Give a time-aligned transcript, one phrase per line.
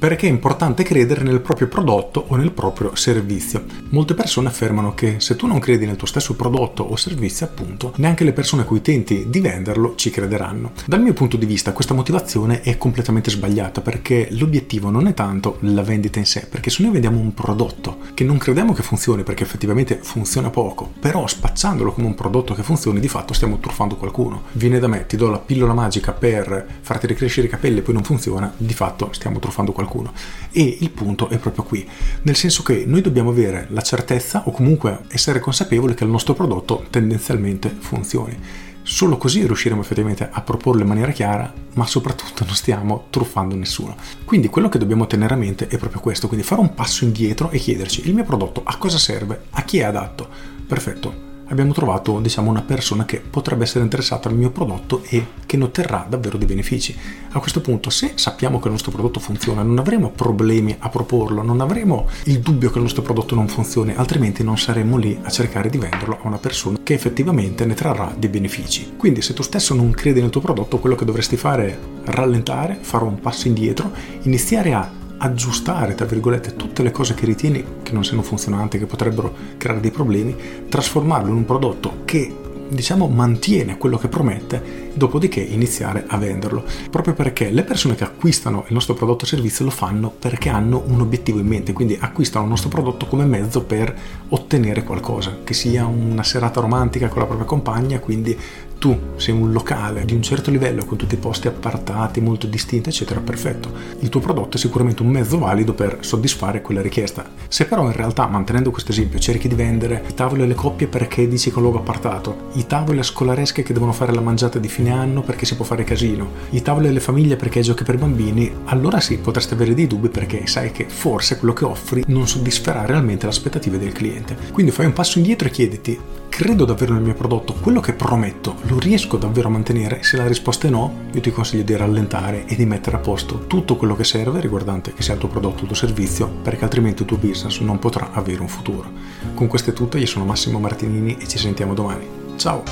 [0.00, 3.64] perché è importante credere nel proprio prodotto o nel proprio servizio.
[3.90, 7.92] Molte persone affermano che se tu non credi nel tuo stesso prodotto o servizio, appunto,
[7.96, 10.72] neanche le persone a cui tenti di venderlo ci crederanno.
[10.86, 15.58] Dal mio punto di vista questa motivazione è completamente sbagliata perché l'obiettivo non è tanto
[15.60, 19.22] la vendita in sé, perché se noi vendiamo un prodotto che non crediamo che funzioni
[19.22, 23.96] perché effettivamente funziona poco, però spacciandolo come un prodotto che funzioni di fatto stiamo truffando
[23.96, 24.44] qualcuno.
[24.52, 27.92] Viene da me, ti do la pillola magica per farti ricrescere i capelli e poi
[27.92, 30.12] non funziona, di fatto stiamo truffando qualcuno qualcuno.
[30.52, 31.86] E il punto è proprio qui,
[32.22, 36.34] nel senso che noi dobbiamo avere la certezza o comunque essere consapevoli che il nostro
[36.34, 38.38] prodotto tendenzialmente funzioni.
[38.82, 43.94] Solo così riusciremo effettivamente a proporlo in maniera chiara, ma soprattutto non stiamo truffando nessuno.
[44.24, 47.50] Quindi quello che dobbiamo tenere a mente è proprio questo, quindi fare un passo indietro
[47.50, 50.28] e chiederci il mio prodotto a cosa serve, a chi è adatto.
[50.66, 55.56] Perfetto, abbiamo trovato diciamo, una persona che potrebbe essere interessata al mio prodotto e che
[55.56, 56.96] ne otterrà davvero dei benefici.
[57.32, 61.42] A questo punto, se sappiamo che il nostro prodotto funziona, non avremo problemi a proporlo,
[61.42, 65.30] non avremo il dubbio che il nostro prodotto non funzioni, altrimenti non saremmo lì a
[65.30, 68.94] cercare di venderlo a una persona che effettivamente ne trarrà dei benefici.
[68.96, 72.78] Quindi se tu stesso non credi nel tuo prodotto, quello che dovresti fare è rallentare,
[72.80, 73.90] fare un passo indietro,
[74.22, 78.86] iniziare a aggiustare, tra virgolette, tutte le cose che ritieni che non siano funzionanti, che
[78.86, 80.34] potrebbero creare dei problemi,
[80.68, 82.34] trasformarlo in un prodotto che
[82.70, 86.64] diciamo mantiene quello che promette, dopodiché iniziare a venderlo.
[86.88, 90.82] Proprio perché le persone che acquistano il nostro prodotto o servizio lo fanno perché hanno
[90.86, 93.94] un obiettivo in mente, quindi acquistano il nostro prodotto come mezzo per
[94.28, 98.38] ottenere qualcosa, che sia una serata romantica con la propria compagna, quindi
[98.80, 102.88] tu sei un locale di un certo livello con tutti i posti appartati, molto distinti,
[102.88, 103.70] eccetera, perfetto.
[104.00, 107.28] Il tuo prodotto è sicuramente un mezzo valido per soddisfare quella richiesta.
[107.46, 111.28] Se però in realtà, mantenendo questo esempio, cerchi di vendere i tavoli alle coppie perché
[111.28, 114.58] dici che è un luogo appartato, i tavoli a scolaresche che devono fare la mangiata
[114.58, 117.84] di fine anno perché si può fare casino, i tavoli alle famiglie perché hai giochi
[117.84, 122.02] per bambini, allora sì, potresti avere dei dubbi perché sai che forse quello che offri
[122.06, 124.38] non soddisferà realmente le aspettative del cliente.
[124.52, 126.00] Quindi fai un passo indietro e chiediti
[126.40, 130.02] credo davvero nel mio prodotto, quello che prometto lo riesco davvero a mantenere?
[130.02, 133.46] Se la risposta è no, io ti consiglio di rallentare e di mettere a posto
[133.46, 136.64] tutto quello che serve riguardante che sia il tuo prodotto o il tuo servizio, perché
[136.64, 138.90] altrimenti il tuo business non potrà avere un futuro.
[139.34, 142.06] Con questo è tutto, io sono Massimo Martinini e ci sentiamo domani.
[142.36, 142.62] Ciao!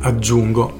[0.00, 0.76] Aggiungo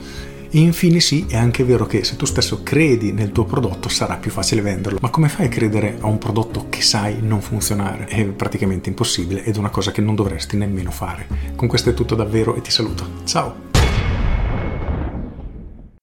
[0.51, 4.31] infine sì, è anche vero che se tu stesso credi nel tuo prodotto sarà più
[4.31, 8.07] facile venderlo, ma come fai a credere a un prodotto che sai non funzionare?
[8.07, 11.27] È praticamente impossibile ed è una cosa che non dovresti nemmeno fare.
[11.55, 13.07] Con questo è tutto davvero e ti saluto.
[13.25, 13.68] Ciao!